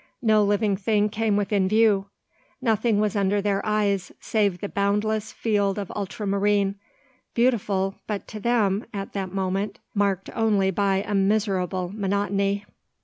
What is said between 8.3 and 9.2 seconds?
them, at